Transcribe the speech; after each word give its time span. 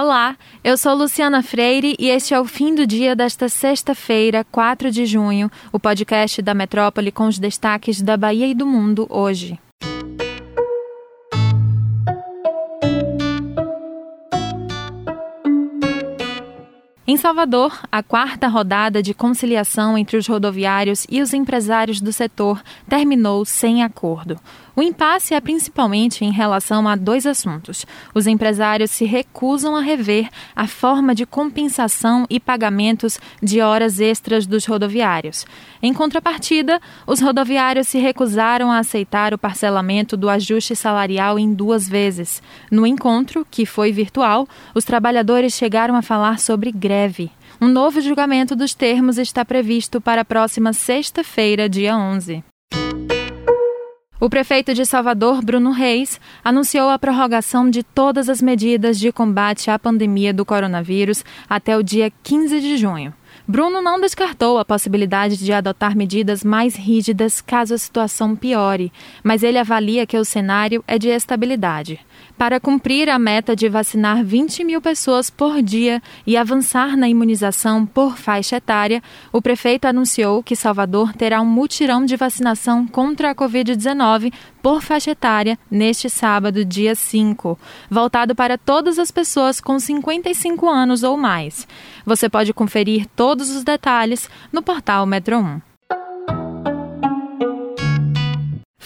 Olá, 0.00 0.36
eu 0.62 0.78
sou 0.78 0.94
Luciana 0.94 1.42
Freire 1.42 1.96
e 1.98 2.08
este 2.08 2.32
é 2.32 2.38
o 2.38 2.44
fim 2.44 2.72
do 2.72 2.86
dia 2.86 3.16
desta 3.16 3.48
sexta-feira, 3.48 4.44
4 4.44 4.92
de 4.92 5.04
junho, 5.04 5.50
o 5.72 5.80
podcast 5.80 6.40
da 6.40 6.54
Metrópole 6.54 7.10
com 7.10 7.26
os 7.26 7.36
destaques 7.36 8.00
da 8.00 8.16
Bahia 8.16 8.46
e 8.46 8.54
do 8.54 8.64
mundo 8.64 9.08
hoje. 9.10 9.58
Em 17.10 17.16
Salvador, 17.16 17.72
a 17.90 18.02
quarta 18.02 18.48
rodada 18.48 19.02
de 19.02 19.14
conciliação 19.14 19.96
entre 19.96 20.18
os 20.18 20.26
rodoviários 20.26 21.06
e 21.10 21.22
os 21.22 21.32
empresários 21.32 22.02
do 22.02 22.12
setor 22.12 22.62
terminou 22.86 23.46
sem 23.46 23.82
acordo. 23.82 24.38
O 24.76 24.82
impasse 24.82 25.34
é 25.34 25.40
principalmente 25.40 26.24
em 26.24 26.30
relação 26.30 26.86
a 26.86 26.94
dois 26.94 27.26
assuntos. 27.26 27.84
Os 28.14 28.28
empresários 28.28 28.90
se 28.92 29.06
recusam 29.06 29.74
a 29.74 29.80
rever 29.80 30.28
a 30.54 30.68
forma 30.68 31.14
de 31.14 31.26
compensação 31.26 32.26
e 32.30 32.38
pagamentos 32.38 33.18
de 33.42 33.60
horas 33.60 33.98
extras 33.98 34.46
dos 34.46 34.66
rodoviários. 34.66 35.46
Em 35.82 35.92
contrapartida, 35.92 36.78
os 37.06 37.20
rodoviários 37.20 37.88
se 37.88 37.98
recusaram 37.98 38.70
a 38.70 38.78
aceitar 38.78 39.32
o 39.32 39.38
parcelamento 39.38 40.16
do 40.16 40.28
ajuste 40.28 40.76
salarial 40.76 41.38
em 41.40 41.52
duas 41.52 41.88
vezes. 41.88 42.40
No 42.70 42.86
encontro, 42.86 43.46
que 43.50 43.66
foi 43.66 43.90
virtual, 43.90 44.46
os 44.74 44.84
trabalhadores 44.84 45.54
chegaram 45.54 45.96
a 45.96 46.02
falar 46.02 46.38
sobre 46.38 46.70
greve. 46.70 46.97
Um 47.60 47.68
novo 47.68 48.00
julgamento 48.00 48.56
dos 48.56 48.74
termos 48.74 49.18
está 49.18 49.44
previsto 49.44 50.00
para 50.00 50.22
a 50.22 50.24
próxima 50.24 50.72
sexta-feira, 50.72 51.68
dia 51.68 51.96
11. 51.96 52.42
O 54.20 54.28
prefeito 54.28 54.74
de 54.74 54.84
Salvador, 54.84 55.40
Bruno 55.44 55.70
Reis, 55.70 56.20
anunciou 56.42 56.90
a 56.90 56.98
prorrogação 56.98 57.70
de 57.70 57.84
todas 57.84 58.28
as 58.28 58.42
medidas 58.42 58.98
de 58.98 59.12
combate 59.12 59.70
à 59.70 59.78
pandemia 59.78 60.34
do 60.34 60.44
coronavírus 60.44 61.24
até 61.48 61.76
o 61.76 61.84
dia 61.84 62.12
15 62.24 62.60
de 62.60 62.76
junho. 62.76 63.14
Bruno 63.50 63.80
não 63.80 63.98
descartou 63.98 64.58
a 64.58 64.64
possibilidade 64.64 65.38
de 65.38 65.54
adotar 65.54 65.96
medidas 65.96 66.44
mais 66.44 66.76
rígidas 66.76 67.40
caso 67.40 67.72
a 67.72 67.78
situação 67.78 68.36
piore, 68.36 68.92
mas 69.24 69.42
ele 69.42 69.56
avalia 69.56 70.06
que 70.06 70.18
o 70.18 70.24
cenário 70.24 70.84
é 70.86 70.98
de 70.98 71.08
estabilidade. 71.08 71.98
Para 72.36 72.60
cumprir 72.60 73.08
a 73.08 73.18
meta 73.18 73.56
de 73.56 73.66
vacinar 73.66 74.22
20 74.22 74.64
mil 74.64 74.82
pessoas 74.82 75.30
por 75.30 75.62
dia 75.62 76.02
e 76.26 76.36
avançar 76.36 76.94
na 76.94 77.08
imunização 77.08 77.86
por 77.86 78.18
faixa 78.18 78.56
etária, 78.56 79.02
o 79.32 79.40
prefeito 79.40 79.86
anunciou 79.86 80.42
que 80.42 80.54
Salvador 80.54 81.14
terá 81.14 81.40
um 81.40 81.46
mutirão 81.46 82.04
de 82.04 82.16
vacinação 82.16 82.86
contra 82.86 83.30
a 83.30 83.34
Covid-19 83.34 84.30
por 84.68 84.82
faixa 84.82 85.12
etária 85.12 85.58
neste 85.70 86.10
sábado, 86.10 86.62
dia 86.62 86.94
5, 86.94 87.58
voltado 87.90 88.34
para 88.34 88.58
todas 88.58 88.98
as 88.98 89.10
pessoas 89.10 89.62
com 89.62 89.80
55 89.80 90.68
anos 90.68 91.02
ou 91.02 91.16
mais. 91.16 91.66
Você 92.04 92.28
pode 92.28 92.52
conferir 92.52 93.06
todos 93.16 93.48
os 93.48 93.64
detalhes 93.64 94.28
no 94.52 94.60
portal 94.60 95.06
Metro 95.06 95.38
1. 95.38 95.67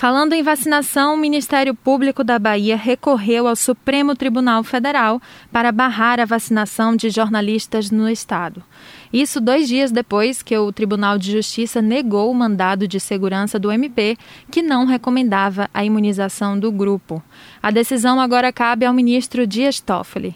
Falando 0.00 0.32
em 0.32 0.42
vacinação, 0.42 1.12
o 1.12 1.18
Ministério 1.18 1.74
Público 1.74 2.24
da 2.24 2.38
Bahia 2.38 2.74
recorreu 2.74 3.46
ao 3.46 3.54
Supremo 3.54 4.16
Tribunal 4.16 4.64
Federal 4.64 5.20
para 5.52 5.70
barrar 5.70 6.18
a 6.18 6.24
vacinação 6.24 6.96
de 6.96 7.10
jornalistas 7.10 7.90
no 7.90 8.08
estado. 8.08 8.64
Isso 9.12 9.42
dois 9.42 9.68
dias 9.68 9.92
depois 9.92 10.42
que 10.42 10.56
o 10.56 10.72
Tribunal 10.72 11.18
de 11.18 11.30
Justiça 11.30 11.82
negou 11.82 12.30
o 12.30 12.34
mandado 12.34 12.88
de 12.88 12.98
segurança 12.98 13.58
do 13.58 13.70
MP, 13.70 14.16
que 14.50 14.62
não 14.62 14.86
recomendava 14.86 15.68
a 15.74 15.84
imunização 15.84 16.58
do 16.58 16.72
grupo. 16.72 17.22
A 17.62 17.70
decisão 17.70 18.18
agora 18.18 18.50
cabe 18.50 18.86
ao 18.86 18.94
ministro 18.94 19.46
Dias 19.46 19.80
Toffoli. 19.80 20.34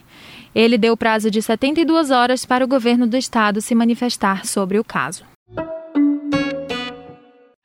Ele 0.55 0.77
deu 0.77 0.95
prazo 0.95 1.31
de 1.31 1.41
72 1.41 2.11
horas 2.11 2.45
para 2.45 2.67
o 2.67 2.69
governo 2.69 3.07
do 3.07 3.17
estado 3.17 3.63
se 3.63 3.75
manifestar 3.75 4.45
sobre 4.45 4.79
o 4.79 4.85
caso. 4.85 5.25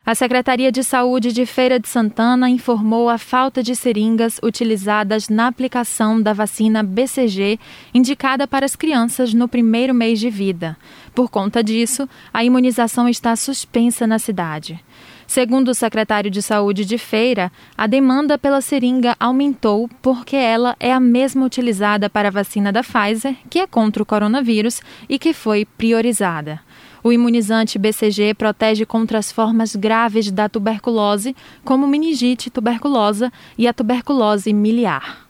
A 0.10 0.16
Secretaria 0.16 0.72
de 0.72 0.84
Saúde 0.84 1.32
de 1.32 1.46
Feira 1.46 1.80
de 1.80 1.88
Santana 1.88 2.50
informou 2.50 3.10
a 3.10 3.20
falta 3.20 3.62
de 3.62 3.76
seringas 3.76 4.40
utilizadas 4.42 5.30
na 5.30 5.46
aplicação 5.46 6.20
da 6.20 6.34
vacina 6.34 6.82
BCG 6.82 7.60
indicada 7.94 8.48
para 8.48 8.66
as 8.66 8.76
crianças 8.76 9.36
no 9.36 9.48
primeiro 9.48 9.94
mês 9.94 10.20
de 10.20 10.28
vida. 10.28 10.76
Por 11.14 11.30
conta 11.30 11.64
disso, 11.64 12.10
a 12.34 12.44
imunização 12.44 13.08
está 13.08 13.36
suspensa 13.36 14.08
na 14.08 14.18
cidade. 14.18 14.84
Segundo 15.28 15.68
o 15.70 15.76
secretário 15.76 16.32
de 16.32 16.42
Saúde 16.42 16.86
de 16.86 16.98
Feira, 16.98 17.52
a 17.78 17.86
demanda 17.86 18.36
pela 18.36 18.62
seringa 18.62 19.16
aumentou 19.20 19.88
porque 20.02 20.36
ela 20.36 20.76
é 20.80 20.92
a 20.92 21.00
mesma 21.00 21.46
utilizada 21.46 22.10
para 22.10 22.30
a 22.30 22.32
vacina 22.32 22.72
da 22.72 22.82
Pfizer, 22.82 23.36
que 23.48 23.60
é 23.60 23.68
contra 23.68 24.02
o 24.02 24.06
coronavírus 24.08 24.82
e 25.08 25.20
que 25.20 25.34
foi 25.34 25.66
priorizada. 25.66 26.62
O 27.04 27.12
imunizante 27.12 27.80
BCG 27.80 28.34
protege 28.34 28.86
contra 28.86 29.18
as 29.18 29.32
formas 29.32 29.76
graves 29.76 30.32
da 30.32 30.50
tuberculose, 30.50 31.36
como 31.64 31.88
meningite 31.88 32.50
tuberculosa 32.50 33.32
e 33.58 33.68
a 33.68 33.74
tuberculose 33.74 34.54
miliar. 34.54 35.30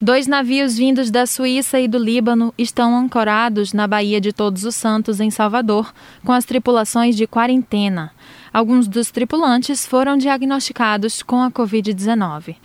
Dois 0.00 0.26
navios 0.26 0.78
vindos 0.78 1.10
da 1.10 1.26
Suíça 1.26 1.78
e 1.80 1.88
do 1.88 1.98
Líbano 1.98 2.54
estão 2.56 2.96
ancorados 2.96 3.72
na 3.72 3.86
Baía 3.86 4.20
de 4.20 4.32
Todos 4.32 4.64
os 4.64 4.74
Santos, 4.74 5.20
em 5.20 5.28
Salvador, 5.28 5.92
com 6.24 6.32
as 6.32 6.44
tripulações 6.44 7.16
de 7.16 7.26
quarentena. 7.26 8.12
Alguns 8.52 8.88
dos 8.88 9.10
tripulantes 9.10 9.86
foram 9.86 10.16
diagnosticados 10.16 11.22
com 11.22 11.42
a 11.42 11.50
Covid-19. 11.50 12.56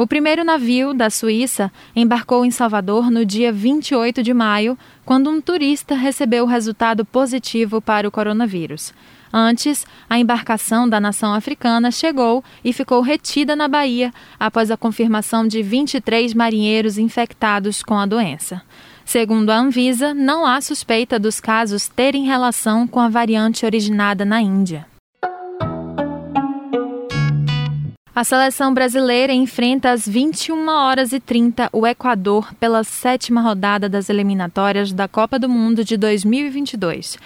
O 0.00 0.06
primeiro 0.06 0.42
navio, 0.42 0.94
da 0.94 1.10
Suíça, 1.10 1.70
embarcou 1.94 2.42
em 2.42 2.50
Salvador 2.50 3.10
no 3.10 3.22
dia 3.22 3.52
28 3.52 4.22
de 4.22 4.32
maio, 4.32 4.78
quando 5.04 5.28
um 5.28 5.42
turista 5.42 5.94
recebeu 5.94 6.44
o 6.44 6.46
resultado 6.46 7.04
positivo 7.04 7.82
para 7.82 8.08
o 8.08 8.10
coronavírus. 8.10 8.94
Antes, 9.30 9.86
a 10.08 10.18
embarcação 10.18 10.88
da 10.88 10.98
nação 10.98 11.34
africana 11.34 11.90
chegou 11.90 12.42
e 12.64 12.72
ficou 12.72 13.02
retida 13.02 13.54
na 13.54 13.68
Bahia 13.68 14.10
após 14.38 14.70
a 14.70 14.76
confirmação 14.78 15.46
de 15.46 15.62
23 15.62 16.32
marinheiros 16.32 16.96
infectados 16.96 17.82
com 17.82 17.98
a 17.98 18.06
doença. 18.06 18.62
Segundo 19.04 19.50
a 19.50 19.58
Anvisa, 19.58 20.14
não 20.14 20.46
há 20.46 20.62
suspeita 20.62 21.18
dos 21.18 21.40
casos 21.40 21.88
terem 21.88 22.24
relação 22.24 22.86
com 22.86 23.00
a 23.00 23.10
variante 23.10 23.66
originada 23.66 24.24
na 24.24 24.40
Índia. 24.40 24.89
A 28.12 28.24
seleção 28.24 28.74
brasileira 28.74 29.32
enfrenta 29.32 29.92
às 29.92 30.06
21 30.06 30.68
horas 30.68 31.12
e 31.12 31.20
30 31.20 31.70
o 31.72 31.86
Equador 31.86 32.52
pela 32.54 32.82
sétima 32.82 33.40
rodada 33.40 33.88
das 33.88 34.10
eliminatórias 34.10 34.92
da 34.92 35.06
Copa 35.06 35.38
do 35.38 35.48
Mundo 35.48 35.84
de 35.84 35.96
2022. 35.96 37.16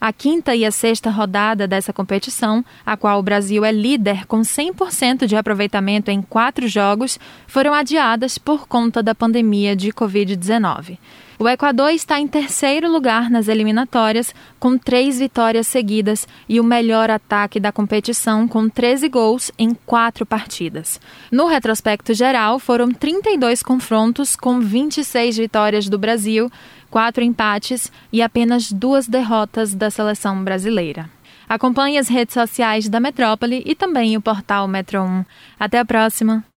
A 0.00 0.12
quinta 0.12 0.52
e 0.56 0.64
a 0.64 0.72
sexta 0.72 1.10
rodada 1.10 1.68
dessa 1.68 1.92
competição, 1.92 2.64
a 2.84 2.96
qual 2.96 3.20
o 3.20 3.22
Brasil 3.22 3.64
é 3.64 3.70
líder 3.70 4.26
com 4.26 4.40
100% 4.40 5.26
de 5.26 5.36
aproveitamento 5.36 6.10
em 6.10 6.20
quatro 6.20 6.66
jogos, 6.66 7.20
foram 7.46 7.72
adiadas 7.72 8.36
por 8.36 8.66
conta 8.66 9.00
da 9.00 9.14
pandemia 9.14 9.76
de 9.76 9.92
Covid-19. 9.92 10.98
O 11.42 11.48
Equador 11.48 11.90
está 11.90 12.20
em 12.20 12.28
terceiro 12.28 12.88
lugar 12.88 13.28
nas 13.28 13.48
eliminatórias, 13.48 14.32
com 14.60 14.78
três 14.78 15.18
vitórias 15.18 15.66
seguidas 15.66 16.28
e 16.48 16.60
o 16.60 16.62
melhor 16.62 17.10
ataque 17.10 17.58
da 17.58 17.72
competição, 17.72 18.46
com 18.46 18.68
13 18.68 19.08
gols 19.08 19.50
em 19.58 19.74
quatro 19.74 20.24
partidas. 20.24 21.00
No 21.32 21.48
retrospecto 21.48 22.14
geral, 22.14 22.60
foram 22.60 22.92
32 22.92 23.60
confrontos, 23.60 24.36
com 24.36 24.60
26 24.60 25.36
vitórias 25.36 25.88
do 25.88 25.98
Brasil, 25.98 26.48
quatro 26.88 27.24
empates 27.24 27.90
e 28.12 28.22
apenas 28.22 28.70
duas 28.70 29.08
derrotas 29.08 29.74
da 29.74 29.90
seleção 29.90 30.44
brasileira. 30.44 31.10
Acompanhe 31.48 31.98
as 31.98 32.06
redes 32.06 32.34
sociais 32.34 32.88
da 32.88 33.00
Metrópole 33.00 33.64
e 33.66 33.74
também 33.74 34.16
o 34.16 34.22
portal 34.22 34.68
Metro 34.68 35.02
1. 35.02 35.24
Até 35.58 35.80
a 35.80 35.84
próxima! 35.84 36.51